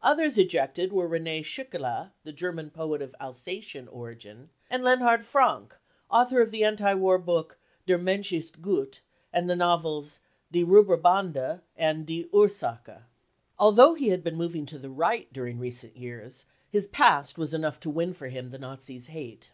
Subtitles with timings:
[0.00, 5.76] Others ejected were Rene Schickele, the German poet of Alsatian origin; and Leonhard Frank,
[6.10, 10.20] author of the anti war book Der Mensch ist gut, and the novels
[10.50, 13.02] Die Rauberbande and Die Ursache.
[13.58, 17.78] Although he had been moving to the Right during recent years, his past was enough
[17.80, 19.52] to win for him the Nazis' hate.